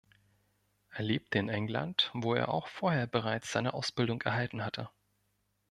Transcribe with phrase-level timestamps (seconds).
[0.89, 4.89] Er lebte in England, wo er auch vorher bereits seine Ausbildung erhalten hatte.